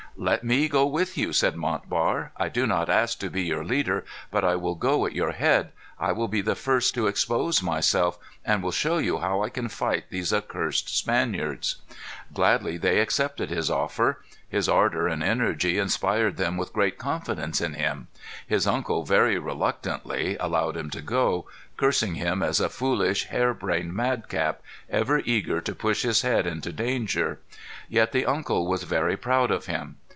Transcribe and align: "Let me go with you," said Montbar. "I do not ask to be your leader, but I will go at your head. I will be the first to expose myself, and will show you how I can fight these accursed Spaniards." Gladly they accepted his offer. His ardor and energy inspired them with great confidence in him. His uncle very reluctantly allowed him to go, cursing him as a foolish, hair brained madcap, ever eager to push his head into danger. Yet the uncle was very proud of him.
"Let 0.17 0.43
me 0.43 0.67
go 0.69 0.85
with 0.85 1.17
you," 1.17 1.31
said 1.33 1.55
Montbar. 1.55 2.31
"I 2.37 2.49
do 2.49 2.67
not 2.67 2.89
ask 2.89 3.17
to 3.21 3.29
be 3.29 3.43
your 3.43 3.63
leader, 3.63 4.03
but 4.29 4.43
I 4.43 4.55
will 4.57 4.75
go 4.75 5.05
at 5.05 5.13
your 5.13 5.31
head. 5.31 5.71
I 5.97 6.11
will 6.11 6.27
be 6.27 6.41
the 6.41 6.53
first 6.53 6.93
to 6.95 7.07
expose 7.07 7.63
myself, 7.63 8.19
and 8.43 8.61
will 8.61 8.71
show 8.73 8.97
you 8.97 9.19
how 9.19 9.41
I 9.41 9.47
can 9.49 9.69
fight 9.69 10.03
these 10.09 10.33
accursed 10.33 10.95
Spaniards." 10.95 11.77
Gladly 12.33 12.75
they 12.77 12.99
accepted 12.99 13.49
his 13.49 13.71
offer. 13.71 14.21
His 14.49 14.67
ardor 14.67 15.07
and 15.07 15.23
energy 15.23 15.77
inspired 15.79 16.35
them 16.35 16.57
with 16.57 16.73
great 16.73 16.97
confidence 16.99 17.61
in 17.61 17.73
him. 17.75 18.07
His 18.45 18.67
uncle 18.67 19.05
very 19.05 19.39
reluctantly 19.39 20.35
allowed 20.41 20.75
him 20.77 20.89
to 20.91 21.01
go, 21.01 21.47
cursing 21.77 22.15
him 22.15 22.43
as 22.43 22.59
a 22.59 22.67
foolish, 22.69 23.23
hair 23.29 23.53
brained 23.55 23.93
madcap, 23.95 24.61
ever 24.89 25.19
eager 25.25 25.61
to 25.61 25.73
push 25.73 26.03
his 26.03 26.21
head 26.21 26.45
into 26.45 26.73
danger. 26.73 27.39
Yet 27.89 28.11
the 28.11 28.25
uncle 28.25 28.67
was 28.67 28.83
very 28.83 29.15
proud 29.17 29.49
of 29.51 29.65
him. 29.67 29.95